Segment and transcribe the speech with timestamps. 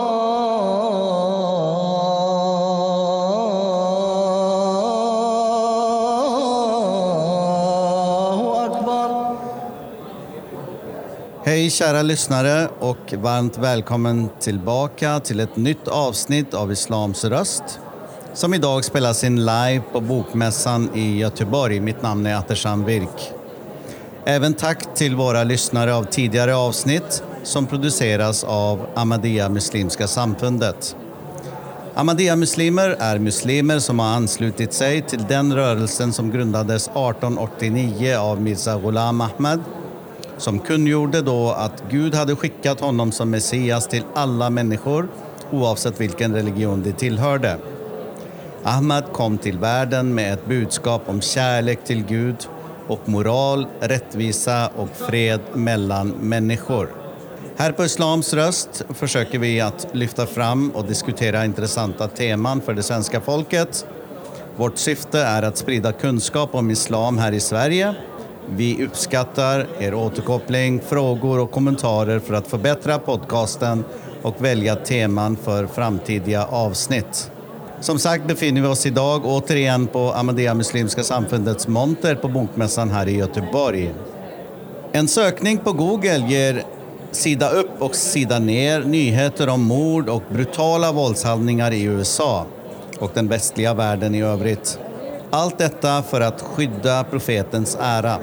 [8.66, 9.36] أكبر
[11.44, 17.80] Hej kära lyssnare och varmt välkommen tillbaka till ett nytt avsnitt av Islams röst
[18.34, 21.80] som idag spelas in live på Bokmässan i Göteborg.
[21.80, 23.32] Mitt namn är Atershan Virk.
[24.29, 30.95] Även tack till våra lyssnare av tidigare avsnitt som produceras av Ahmadiyya Muslimska Samfundet.
[31.93, 38.79] Ahmadiyya-muslimer är muslimer som har anslutit sig till den rörelsen som grundades 1889 av Mirza
[38.79, 39.63] Ghulam Ahmad
[40.37, 45.07] som kungjorde då att Gud hade skickat honom som Messias till alla människor
[45.51, 47.57] oavsett vilken religion de tillhörde.
[48.63, 52.47] Ahmad kom till världen med ett budskap om kärlek till Gud
[52.87, 56.89] och moral, rättvisa och fred mellan människor.
[57.57, 62.83] Här på Islams röst försöker vi att lyfta fram och diskutera intressanta teman för det
[62.83, 63.85] svenska folket.
[64.55, 67.95] Vårt syfte är att sprida kunskap om islam här i Sverige.
[68.49, 73.83] Vi uppskattar er återkoppling, frågor och kommentarer för att förbättra podcasten
[74.21, 77.31] och välja teman för framtida avsnitt.
[77.81, 83.07] Som sagt befinner vi oss idag återigen på Ahmadiyya Muslimska Samfundets monter på Bokmässan här
[83.07, 83.93] i Göteborg.
[84.91, 86.63] En sökning på Google ger
[87.11, 92.45] sida upp och sida ner nyheter om mord och brutala våldshandlingar i USA
[92.99, 94.79] och den västliga världen i övrigt.
[95.29, 98.19] Allt detta för att skydda profetens ära.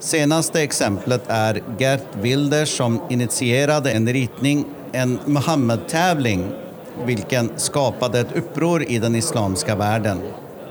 [0.00, 6.52] Senaste exemplet är Gert Wilders som initierade en ritning, en Muhammed-tävling
[7.04, 10.20] vilken skapade ett uppror i den islamska världen.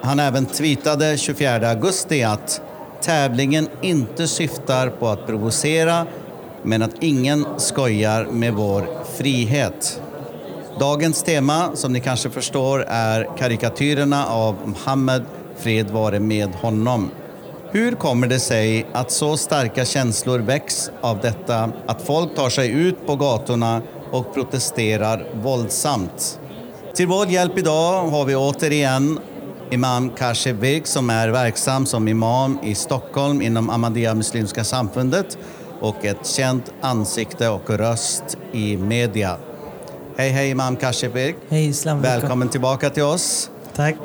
[0.02, 2.62] Han även tweetade 24 augusti att
[3.02, 6.06] tävlingen inte syftar på att provocera
[6.64, 8.88] men att ingen skojar med vår
[9.18, 10.02] frihet.
[10.80, 15.24] Dagens tema, som ni kanske förstår, är karikatyrerna av Muhammed,
[15.58, 17.12] fred vare med honom.
[17.72, 22.70] Hur kommer det sig att så starka känslor väcks av detta att folk tar sig
[22.70, 23.82] ut på gatorna
[24.12, 26.40] och protesterar våldsamt?
[26.96, 29.20] Till vår hjälp idag har vi återigen
[29.72, 35.38] Imam Kashif Virk som är verksam som imam i Stockholm inom Ahmadiyya Muslimska Samfundet
[35.82, 39.38] och ett känt ansikte och röst i media.
[40.18, 41.36] Hej, hej Imam Kashif Virk.
[41.50, 42.02] Hej, islam.
[42.02, 43.50] Välkommen tillbaka till oss.
[43.76, 43.96] Tack.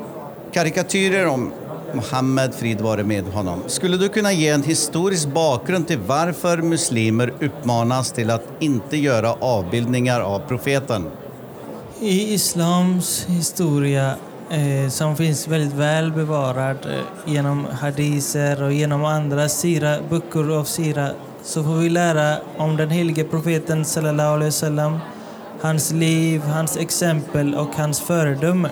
[0.53, 1.53] Karikatyrer om
[1.93, 3.59] Muhammed, frid vare med honom.
[3.67, 9.33] Skulle du kunna ge en historisk bakgrund till varför muslimer uppmanas till att inte göra
[9.33, 11.05] avbildningar av profeten?
[11.99, 14.15] I islams historia,
[14.49, 20.63] eh, som finns väldigt väl bevarad eh, genom hadiser och genom andra sira, böcker av
[20.63, 21.09] sira,
[21.43, 24.99] så får vi lära om den helige profeten sallallahu alaihi wasallam,
[25.61, 28.69] hans liv, hans exempel och hans föredöme.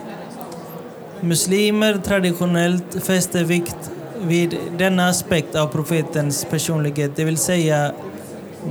[1.22, 3.91] Muslimer traditionellt fäster vikt
[4.22, 7.91] vid denna aspekt av profetens personlighet, det vill säga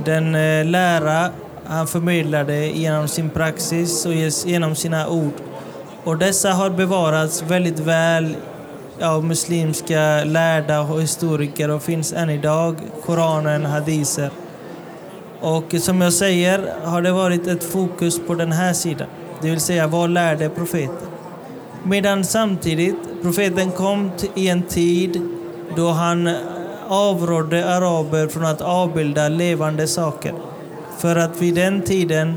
[0.05, 1.29] den eh, lära
[1.65, 4.13] han förmedlade genom sin praxis och
[4.45, 5.33] genom sina ord.
[6.03, 8.35] Och dessa har bevarats väldigt väl
[9.01, 14.29] av muslimska lärda och historiker och finns än idag, Koranen, hadiser.
[15.41, 19.07] Och som jag säger har det varit ett fokus på den här sidan,
[19.41, 21.18] det vill säga vad lärde profeten?
[21.83, 25.21] Medan samtidigt profeten kom i en tid
[25.75, 26.29] då han
[26.87, 30.33] avrådde araber från att avbilda levande saker.
[30.97, 32.35] För att vid den tiden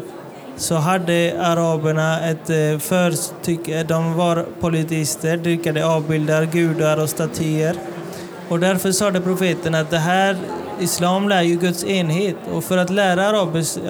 [0.56, 2.72] så hade araberna ett eh, förstycke.
[2.72, 3.82] Eh, förtycke.
[3.82, 7.76] De var politister, dyrkade avbildar, gudar och statyer.
[8.48, 10.36] Och därför sade profeten att det här,
[10.80, 12.36] islam lär ju Guds enhet.
[12.54, 13.26] Och för att lära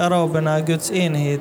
[0.01, 1.41] araberna Guds enhet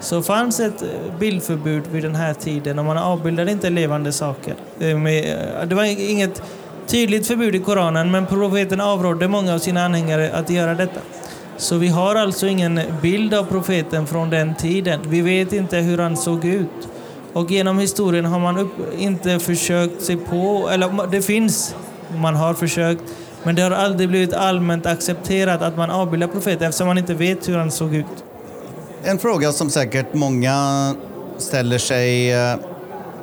[0.00, 0.88] så fanns ett eh,
[1.18, 4.54] bildförbud vid den här tiden och man avbildade inte levande saker.
[4.78, 6.42] Det eh, var inget
[6.86, 11.00] tydligt förbud i Koranen men profeten avrådde många av sina anhängare att göra detta.
[11.56, 15.00] Så vi har alltså ingen bild av profeten från den tiden.
[15.06, 16.88] Vi vet inte hur han såg ut.
[17.32, 21.74] Och genom historien har man upp, inte försökt sig på, eller det finns,
[22.16, 23.02] man har försökt,
[23.42, 27.48] men det har aldrig blivit allmänt accepterat att man avbildar profeten eftersom man inte vet
[27.48, 28.24] hur han såg ut.
[29.04, 30.94] En fråga som säkert många
[31.38, 32.54] ställer sig eh,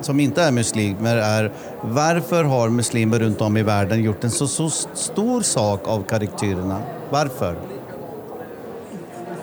[0.00, 1.52] som inte är muslimer är
[1.82, 6.80] varför har muslimer runt om i världen gjort en så, så stor sak av karikatyrerna?
[7.10, 7.56] Varför?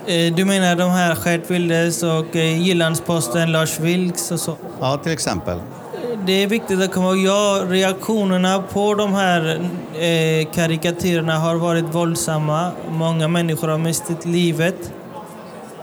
[0.08, 4.56] Eh, Du menar de här Gert Wilders och eh, Jyllandsposten, Lars Vilks och så?
[4.80, 5.60] Ja, till exempel.
[6.26, 9.60] det är viktigt att komma ihåg, ja, reaktionerna på de här
[9.94, 12.72] eh, karikatyrerna har varit våldsamma.
[12.90, 14.92] Många människor har mistit livet.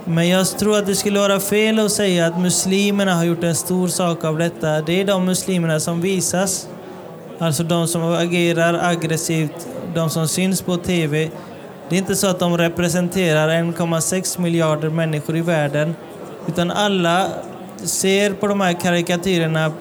[0.05, 3.55] Men jag tror att det skulle vara fel att säga att muslimerna har gjort en
[3.55, 4.81] stor sak av detta.
[4.81, 6.69] Det är de muslimerna som visas.
[7.39, 11.31] Alltså de som agerar aggressivt, de som syns på TV.
[11.89, 15.95] Det är inte så att de representerar 1,6 miljarder människor i världen.
[16.49, 17.29] Utan alla
[17.85, 19.73] ser på de här karikatyrerna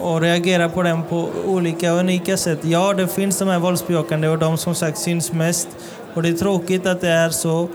[0.00, 2.58] och reagerar på dem på olika unika sätt.
[2.62, 5.68] Ja, det finns de här våldsbejakande och de som sagt syns mest.
[6.14, 7.68] Och det är tråkigt att det är så.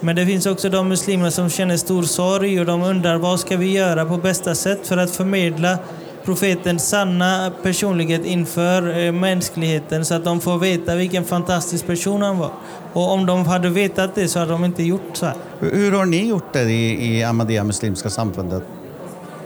[0.00, 3.56] Men det finns också de muslimer som känner stor sorg och de undrar vad ska
[3.56, 5.78] vi göra på bästa sätt för att förmedla
[6.24, 12.38] profetens sanna personlighet inför eh, mänskligheten så att de får veta vilken fantastisk person han
[12.38, 12.50] var.
[12.92, 15.34] Och om de hade vetat det så hade de inte gjort så här.
[15.58, 18.62] Hur, hur har ni gjort det i, i Ahmadiyya Muslimska samfundet?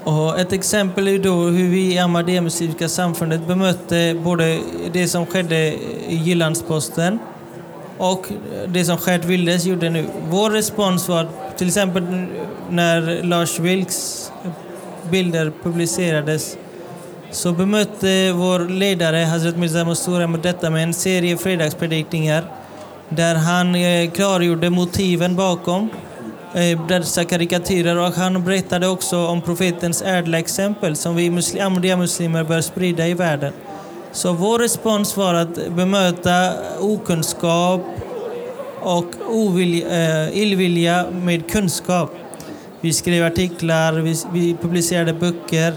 [0.05, 4.58] Och ett exempel är då hur vi i Ahmadiyya Muslimska samfundet bemötte både
[4.93, 5.56] det som skedde
[6.08, 7.19] i Jyllandsposten
[8.00, 8.26] och
[8.69, 10.06] det som Gert Wilders gjorde nu.
[10.29, 12.26] Vår respons var till exempel
[12.70, 14.31] när Lars Vilks
[15.11, 16.56] bilder publicerades
[17.31, 22.44] så bemötte vår ledare Hazrat Mirza Mustura detta med en serie fredagspredikningar
[23.08, 25.88] där han eh, klargjorde motiven bakom
[26.55, 32.44] eh, dessa karikatyrer och han berättade också om profetens ädla exempel som vi muslim, muslimer
[32.44, 33.52] bör sprida i världen.
[34.12, 37.80] Så vår respons var att bemöta okunskap
[38.80, 42.10] och ovilja, eh, illvilja med kunskap.
[42.80, 45.74] Vi skrev artiklar, vi, vi publicerade böcker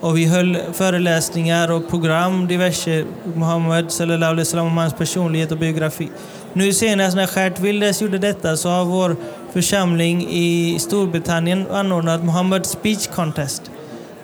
[0.00, 3.04] och vi höll föreläsningar och program diverse.
[3.34, 6.08] Muhammed sallallahu alaihi wasallam och hans personlighet och biografi.
[6.52, 9.16] Nu senast när Gert Wilders gjorde detta så har vår
[9.52, 13.70] församling i Storbritannien anordnat Muhammed Speech Contest.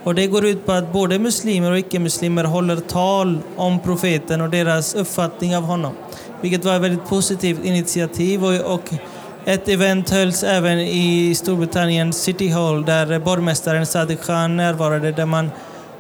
[0.05, 4.51] Och det går ut på att både muslimer och icke-muslimer håller tal om profeten och
[4.51, 5.93] deras uppfattning av honom.
[6.41, 8.91] Vilket var ett väldigt positivt initiativ och, och
[9.45, 15.51] ett event hölls även i Storbritannien City Hall där borgmästaren Sadiq Khan närvarade där man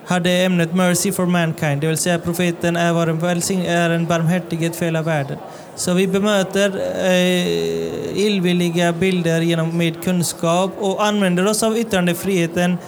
[0.06, 4.76] hade ämnet Mercy for Mankind, det vill säga profeten är en, välsign- är en barmhärtighet
[4.76, 5.38] för hela världen.
[5.76, 12.78] Så vi bemöter eh, illvilliga bilder genom, med kunskap och använder oss av yttrandefriheten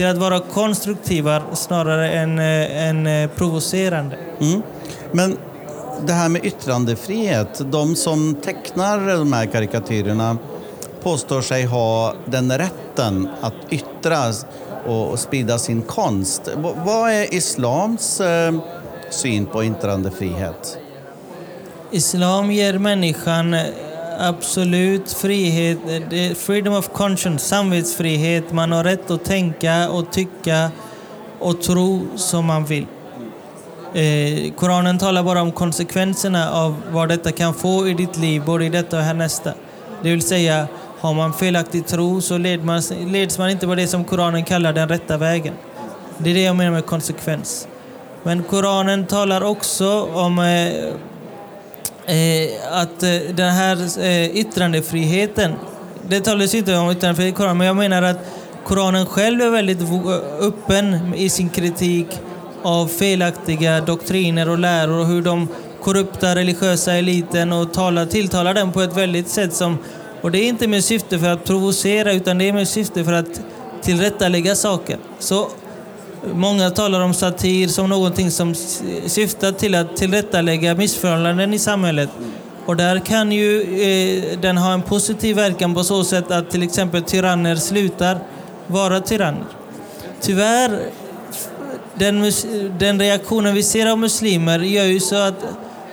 [0.00, 4.16] till att vara konstruktiva snarare än, eh, än eh, provocerande.
[4.40, 4.62] Mm.
[5.12, 5.38] Men
[6.06, 10.38] det här med yttrandefrihet, de som tecknar de här karikatyrerna
[11.02, 14.18] påstår sig ha den rätten att yttra
[14.86, 16.48] och sprida sin konst.
[16.84, 18.54] Vad är islams eh,
[19.10, 20.78] syn på yttrandefrihet?
[21.90, 23.56] Islam ger människan
[24.20, 25.78] absolut frihet,
[26.38, 28.52] freedom of conscience, samvetsfrihet.
[28.52, 30.70] Man har rätt att tänka och tycka
[31.38, 32.86] och tro som man vill.
[33.94, 38.64] Eh, Koranen talar bara om konsekvenserna av vad detta kan få i ditt liv, både
[38.64, 39.52] i detta och härnästa.
[40.02, 40.66] Det vill säga,
[41.00, 44.72] har man felaktig tro så led man, leds man inte på det som Koranen kallar
[44.72, 45.54] den rätta vägen.
[46.18, 47.68] Det är det jag menar med konsekvens.
[48.22, 50.94] Men Koranen talar också om eh,
[52.10, 55.52] Eh, att eh, den här eh, yttrandefriheten,
[56.08, 58.18] det talas inte om yttrandefrihet i Koranen, men jag menar att
[58.64, 59.78] Koranen själv är väldigt
[60.40, 62.06] öppen i sin kritik
[62.62, 65.48] av felaktiga doktriner och läror och hur de
[65.82, 69.78] korrupta religiösa eliten och talar, tilltalar den på ett väldigt sätt som...
[70.22, 73.12] Och det är inte med syfte för att provocera utan det är med syfte för
[73.12, 73.40] att
[73.82, 74.98] tillrättalägga saker.
[75.18, 75.48] Så
[76.34, 78.54] Många talar om satir som någonting som
[79.06, 82.10] syftar till att tillrättalägga missförhållanden i samhället.
[82.66, 86.62] Och där kan ju eh, den ha en positiv verkan på så sätt att till
[86.62, 88.18] exempel tyranner slutar
[88.66, 89.44] vara tyranner.
[90.20, 90.80] Tyvärr,
[91.94, 92.32] den,
[92.78, 95.44] den reaktionen vi ser av muslimer gör ju så att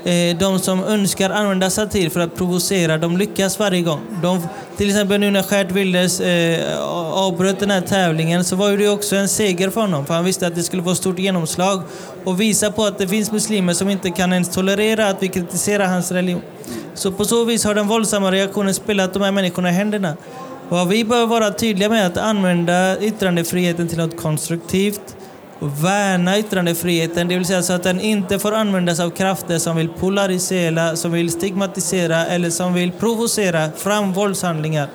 [0.03, 4.01] eh, de som önskar använda satir för att provocera, de lyckas varje gång.
[4.21, 4.41] De,
[4.77, 6.79] till exempel nu när Gert Wilders eh,
[7.13, 10.05] avbröt den här tävlingen så var ju det också en seger för honom.
[10.05, 11.81] För han visste att det skulle få stort genomslag
[12.23, 15.85] och visa på att det finns muslimer som inte kan ens tolerera att vi kritiserar
[15.85, 16.41] hans religion.
[16.93, 20.17] Så på så vis har den våldsamma reaktionen spelat de här människorna i händerna.
[20.69, 25.16] Vad vi bör vara tydliga med är att använda yttrandefriheten till något konstruktivt
[25.59, 29.75] och värna yttrandefriheten, det vill säga så att den inte får användas av krafter som
[29.75, 34.87] vill polarisera, som vill stigmatisera eller som vill provocera fram våldshandlingar.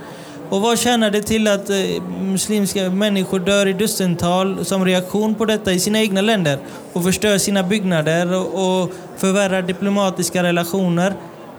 [0.50, 1.76] Och vad tjänar det till att eh,
[2.21, 6.59] muslimska människor dör i dussintal som reaktion på detta i sina egna länder
[6.92, 11.14] och förstör sina byggnader och, och förvärrar diplomatiska relationer?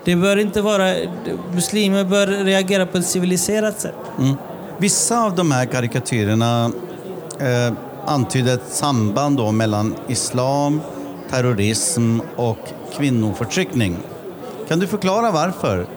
[0.06, 0.94] Det bör inte vara...
[1.54, 3.96] Muslimer bör reagera på ett civiliserat sätt.
[4.20, 4.36] Mm.
[4.78, 6.72] Vissa av de här karikatyrerna
[7.40, 7.74] eh,
[8.06, 10.82] antydde ett samband då mellan islam,
[11.30, 12.58] terrorism och
[12.98, 13.98] kvinnoförtryckning.
[14.68, 15.88] Kan du förklara varför?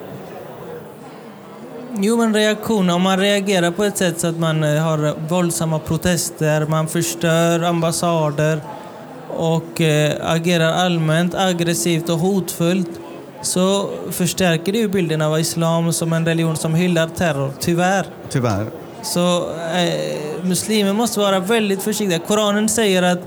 [1.98, 2.90] Jo, men reaktion.
[2.90, 7.62] Om man reagerar på ett sätt så att man eh, har våldsamma protester, man förstör
[7.62, 8.60] ambassader
[9.36, 12.90] och eh, agerar allmänt aggressivt och hotfullt
[13.42, 18.06] så förstärker det ju bilden av islam som en religion som hyllar terror, tyvärr.
[18.28, 18.85] Tyvärr.
[19.06, 22.18] Så eh, muslimer måste vara väldigt försiktiga.
[22.18, 23.18] Koranen säger att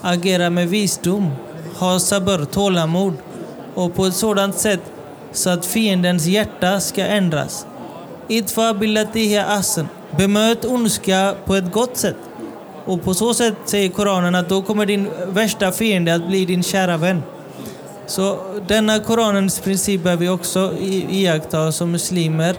[0.00, 1.30] agera med visdom,
[1.78, 3.14] ha sabr, tålamod
[3.74, 4.80] och på ett sådant sätt
[5.32, 7.66] så att fiendens hjärta ska ändras.
[8.28, 9.88] Idfa billatihi asen.
[10.18, 12.16] Bemöt ondska på ett gott sätt.
[12.84, 16.62] Och på så sätt säger Koranen att då kommer din värsta fiende att bli din
[16.62, 17.22] kära vän.
[18.06, 18.38] Så
[18.68, 22.56] denna Koranens princip bör vi också iaktta som muslimer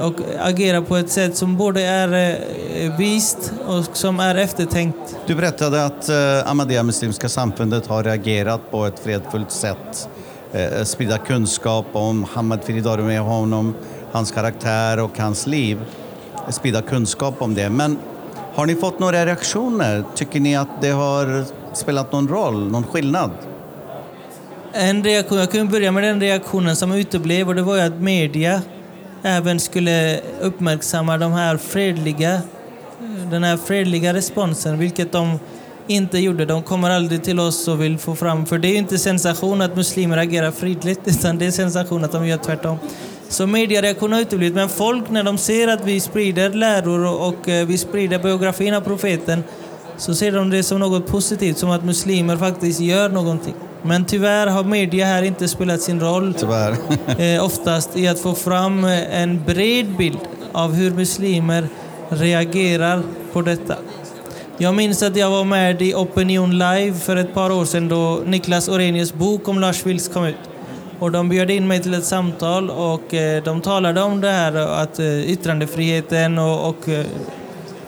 [0.00, 2.38] och agera på ett sätt som både är
[2.74, 5.16] eh, vist och som är eftertänkt.
[5.26, 10.08] Du berättade att eh, Ahmadiyya Muslimska samfundet har reagerat på ett fredfullt sätt.
[10.52, 13.74] Eh, sprida kunskap om Muhammad Firidarume honom,
[14.12, 15.78] hans karaktär och hans liv.
[16.48, 17.70] Sprida kunskap om det.
[17.70, 17.98] Men
[18.54, 20.04] har ni fått några reaktioner?
[20.14, 21.44] Tycker ni att det har
[21.74, 23.30] spelat någon roll, någon skillnad?
[24.72, 28.00] En reaktion, jag kan börja med den reaktionen som uteblev och det var ju att
[28.00, 28.62] media
[29.24, 32.40] även skulle uppmärksamma de här fredliga,
[33.30, 35.38] den här fredliga responsen, vilket de
[35.86, 36.44] inte gjorde.
[36.44, 39.62] De kommer aldrig till oss och vill få fram, för det är ju inte sensation
[39.62, 42.78] att muslimer agerar fredligt, utan det är sensation att de gör tvärtom.
[43.28, 47.66] Så mediereaktionen har uteblivit, men folk när de ser att vi sprider läror och, eh,
[47.66, 49.44] vi sprider biografin av profeten
[49.96, 53.54] så ser de det som något positivt, som att muslimer faktiskt gör någonting.
[53.86, 56.76] Men tyvärr har media här inte spelat sin roll Tyvärr.
[57.18, 60.18] eh, oftast i att få fram eh, en bred bild
[60.52, 61.68] av hur muslimer
[62.08, 63.76] reagerar på detta.
[64.58, 68.22] Jag minns att jag var med i Opinion Live för ett par år sedan då
[68.26, 70.36] Niklas Orenius bok om Lars Vilks kom ut.
[70.98, 74.54] Och de bjöd in mig till ett samtal och eh, de talade om det här
[74.54, 76.88] att eh, yttrandefriheten och, och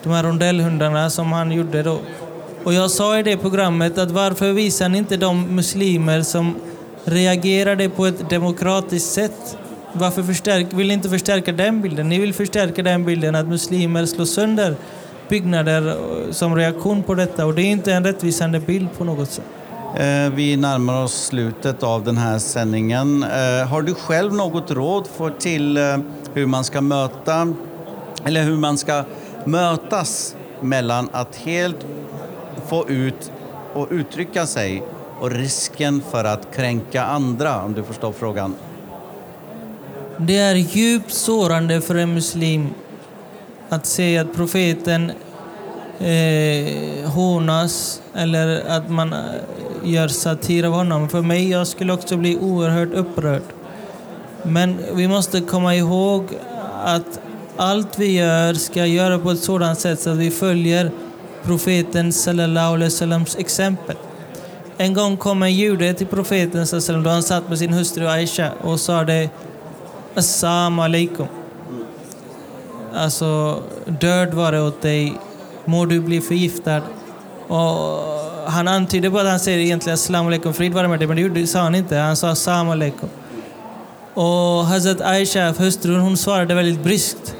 [0.03, 1.99] de här rondellhundarna som han gjorde då.
[2.67, 6.55] Och jag sa i det programmet att varför visar ni inte de muslimer som
[7.05, 9.57] reagerade på ett demokratiskt sätt?
[9.93, 12.09] Varför förstärk, vill ni inte förstärka den bilden?
[12.09, 14.75] Ni vill förstärka den bilden att muslimer slår sönder
[15.29, 19.31] byggnader eh, som reaktion på detta och det är inte en rättvisande bild på något
[19.31, 19.45] sätt.
[19.95, 23.23] Eh, vi närmar oss slutet av den här sändningen.
[23.23, 25.77] Eh, har du själv något råd för till
[26.33, 27.53] hur man ska möta
[28.25, 29.03] eller hur man ska
[29.45, 31.85] mötas mellan att helt
[32.69, 33.31] få ut
[33.73, 34.83] och uttrycka sig
[35.19, 38.55] och risken för att kränka andra, om du förstår frågan?
[40.17, 42.69] Det är djupt sårande för en muslim
[43.69, 45.11] att se att profeten
[45.99, 49.19] eh, hånas eller att man eh,
[49.83, 51.09] gör satir av honom.
[51.09, 53.41] För mig, jag skulle också bli oerhört upprörd.
[54.43, 56.23] Men vi måste komma ihåg
[56.83, 57.19] att
[57.57, 60.91] allt vi gör ska göra på ett sådant sätt så att vi följer
[61.47, 63.95] profeten sallallahu alaihi wasallams exempel.
[64.77, 67.73] En gång kom en jude till profeten sallallahu alaihi wasallam då han satt med sin
[67.73, 69.29] hustru Aisha och sa det
[70.15, 71.27] Assalamu alaikum.
[72.93, 75.13] Alltså, död vare åt dig.
[75.65, 76.81] Må du bli förgiftad.
[77.47, 77.99] Och
[78.45, 81.07] han antydde bara att han säger egentligen Assalamu alaikum, frid vare med dig.
[81.07, 81.95] Men det sa han inte.
[81.95, 83.09] Han sa Assalamu alaikum.
[84.13, 87.35] Och Hazrat Aisha, hustrun, hon svarade väldigt bryskt.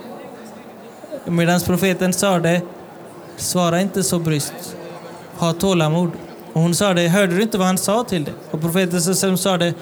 [1.25, 2.61] Medan profeten sa det,
[3.37, 4.75] svara inte så bryskt.
[5.37, 6.11] Ha tålamod.
[6.53, 8.33] Och hon sa det, hörde du inte vad han sa till dig?
[8.51, 9.73] Och profeten Sassam sa det,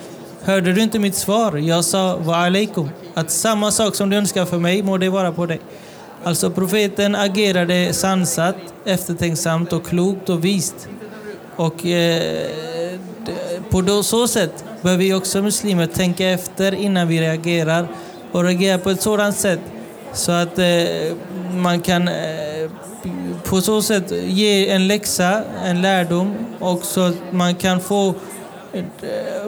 [0.41, 1.57] hörde du inte mitt svar?
[1.57, 2.89] Jag sa wa alaikum.
[3.13, 5.59] Att samma sak som du önskar för mig må det vara på dig.
[6.23, 10.87] Alltså profeten agerade sansat, eftertänksamt och klokt och vist.
[11.55, 12.49] Och eh,
[13.69, 17.87] på så sätt bör vi också muslimer tänka efter innan vi reagerar
[18.31, 19.59] och reagera på ett sådant sätt
[20.13, 20.65] så att eh,
[21.53, 22.54] man kan eh,
[23.49, 28.13] på så sätt ge en läxa, en lärdom och så att man kan få
[28.73, 28.83] eh,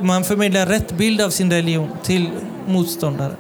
[0.01, 2.29] man förmedlar rätt bild av sin religion till
[2.67, 3.33] motståndare.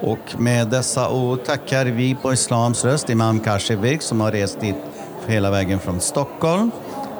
[0.00, 4.76] Och med dessa ord tackar vi på Islams röst Imam Kashevik som har rest dit
[5.26, 6.70] hela vägen från Stockholm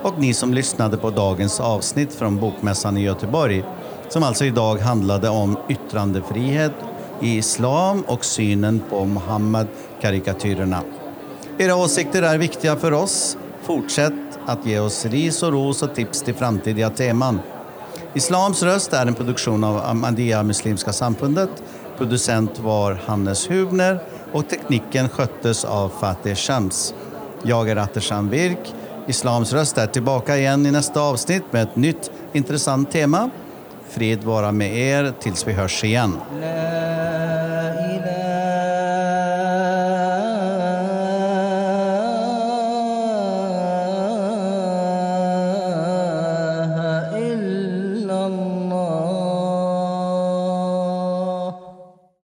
[0.02, 3.64] och ni som lyssnade på dagens avsnitt från Bokmässan i Göteborg
[4.08, 6.72] som alltså idag handlade om yttrandefrihet
[7.20, 10.82] i islam och synen på Muhammed-karikatyrerna.
[11.62, 13.36] Era åsikter är viktiga för oss.
[13.62, 14.12] Fortsätt
[14.46, 17.40] att ge oss ris och ros och tips till framtida teman.
[18.14, 21.50] Islams röst är en produktion av Ahmadiyya Muslimska samfundet.
[21.98, 24.00] Producent var Hannes Hubner
[24.32, 26.94] och tekniken sköttes av Fateh Shams.
[27.42, 28.74] Jag är Attersan Virk.
[29.06, 33.30] Islams röst är tillbaka igen i nästa avsnitt med ett nytt intressant tema.
[33.88, 36.16] Frid vara med er tills vi hörs igen.